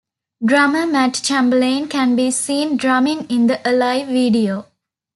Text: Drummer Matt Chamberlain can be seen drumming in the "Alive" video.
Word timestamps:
Drummer 0.43 0.87
Matt 0.87 1.21
Chamberlain 1.21 1.87
can 1.87 2.15
be 2.15 2.31
seen 2.31 2.75
drumming 2.75 3.27
in 3.29 3.45
the 3.45 3.61
"Alive" 3.69 4.07
video. 4.07 4.65